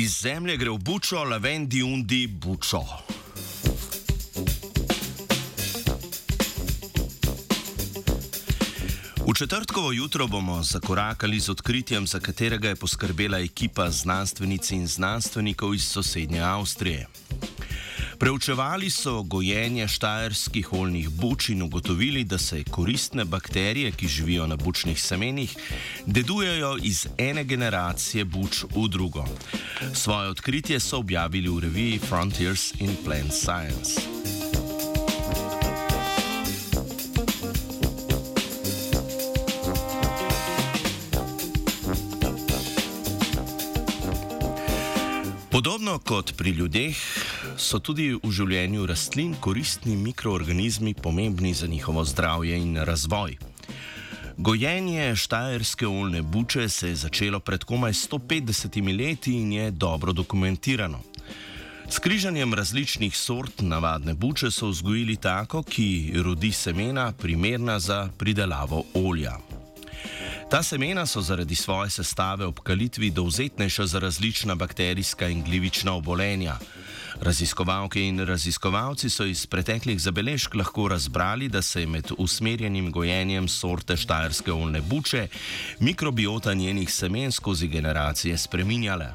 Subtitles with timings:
[0.00, 2.80] Iz zemlje gre v bučo, lavendi undi bučo.
[9.28, 15.74] V četrtkovo jutro bomo zakorakali z odkritjem, za katerega je poskrbela ekipa znanstvenic in znanstvenikov
[15.74, 17.06] iz sosednje Avstrije.
[18.20, 24.56] Preučevali so gojenje štajerskih oljnih buč in ugotovili, da se koristne bakterije, ki živijo na
[24.56, 25.56] bučnih semenih,
[26.06, 29.24] dedujejo iz ene generacije buč v drugo.
[29.94, 34.00] Svoje odkritje so objavili v reviji Frontiers in Plant Science.
[45.50, 46.96] Podobno kot pri ljudeh,
[47.60, 53.36] so tudi v življenju rastlin koristni mikroorganizmi pomembni za njihovo zdravje in razvoj.
[54.36, 61.02] Gojenje štajerske oljne buče se je začelo pred komaj 150 leti in je dobro dokumentirano.
[61.90, 68.84] S križanjem različnih sort navadne buče so vzgojili tako, ki rodi semena, primerna za pridelavo
[68.94, 69.36] olja.
[70.50, 76.56] Ta semena so zaradi svoje sestave ob kalitvi dovzetnejša za različna bakterijska in glivična obolenja.
[77.20, 83.48] Raziskovalke in raziskovalci so iz preteklih zabeležk lahko razbrali, da se je med usmerjenim gojenjem
[83.48, 85.26] sorte štajerske olne buče
[85.80, 89.14] mikrobiota njenih semen skozi generacije spreminjala.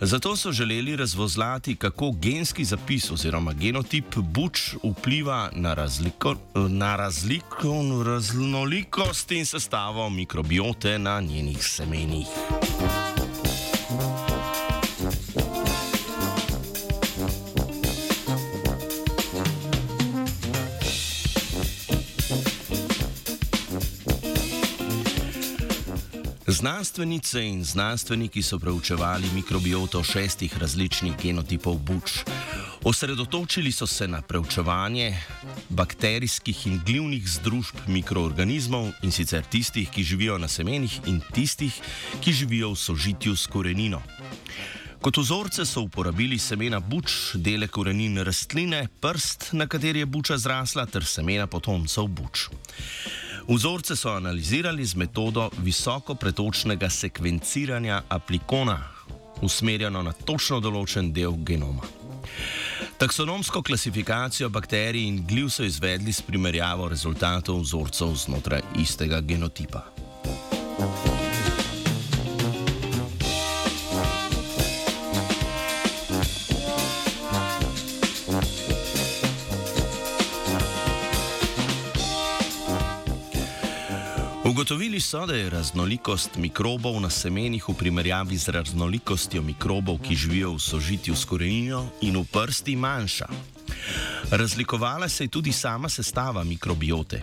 [0.00, 8.02] Zato so želeli razvozlati, kako genski zapis oziroma genotip buč vpliva na, razliko, na razliko,
[8.06, 12.26] raznolikost in sestavo mikrobiote na njenih semenih.
[26.50, 32.12] Znanstvenice in znanstveniki so preučevali mikrobioto šestih različnih genotipov buč.
[32.84, 35.16] Osredotočili so se na preučevanje
[35.68, 41.80] bakterijskih in glivnih združb mikroorganizmov in sicer tistih, ki živijo na semenih in tistih,
[42.20, 44.02] ki živijo v sožitju s korenino.
[45.00, 50.86] Kot vzorce so uporabili semena buč, dele korenin rastline, prst, na kateri je buča zrasla,
[50.86, 52.48] ter semena potomcev buč.
[53.48, 58.76] Vzorce so analizirali z metodo visokopretočnega sekvenciranja aplikona,
[59.40, 61.88] usmerjeno na točno določen del genoma.
[63.00, 69.86] Taksonomsko klasifikacijo bakterij in gliv so izvedli s primerjavo rezultatov vzorcev znotraj istega genotipa.
[84.48, 90.54] Ugotovili so, da je raznolikost mikrobov na semenih v primerjavi z raznolikostjo mikrobov, ki živijo
[90.54, 93.28] v sožitju s korenino in v prsti, manjša.
[94.30, 97.20] Razlikovala se je tudi sama sestava mikrobiote.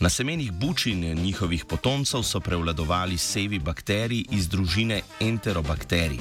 [0.00, 6.18] Na semenih bučin njihovih potomcev so prevladovali sevi bakterij iz družine enterobakterij.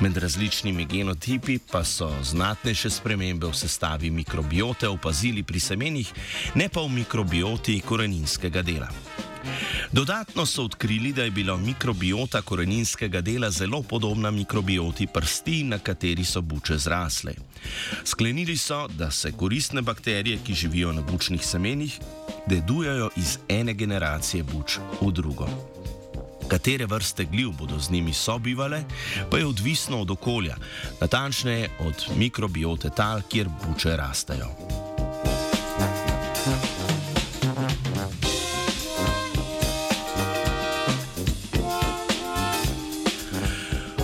[0.00, 6.12] Med različnimi genotipi pa so znatnejše spremembe v sestavi mikrobiote opazili pri semenih,
[6.54, 8.88] ne pa v mikrobioti koreninskega dela.
[9.92, 16.24] Dodatno so odkrili, da je bila mikrobiota koreninskega dela zelo podobna mikrobioti prsti, na kateri
[16.24, 17.34] so buče zrasle.
[18.04, 21.98] Sklenili so, da se koristne bakterije, ki živijo na bučnih semenih,
[22.46, 25.48] dedujejo iz ene generacije buč v drugo.
[26.48, 28.84] Katere vrste gliv bodo z njimi sobivale,
[29.30, 30.56] pa je odvisno od okolja,
[31.00, 34.48] natančneje od mikrobiote tal, kjer buče rastejo.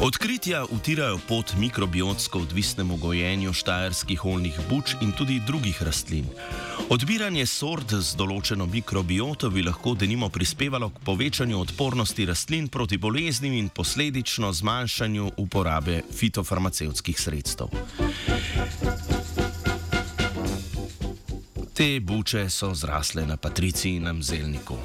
[0.03, 6.25] Odkritja utirajo pot mikrobiotsko odvisnemu gojenju štajerskih oljnih buč in tudi drugih rastlin.
[6.91, 13.59] Odbiranje sort z določeno mikrobioto bi lahko denimo prispevalo k povečanju odpornosti rastlin proti boleznim
[13.59, 17.75] in posledično zmanjšanju uporabe fitofarmacevskskih sredstev.
[21.75, 24.79] Te buče so zrasle na patriciji in na zelniku.